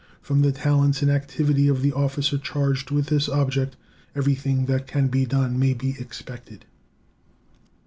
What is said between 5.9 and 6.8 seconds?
expected.